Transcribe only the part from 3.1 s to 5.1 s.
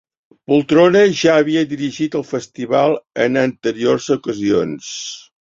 en anteriors ocasions